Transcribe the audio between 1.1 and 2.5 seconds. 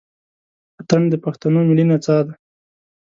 د پښتنو ملي نڅا ده.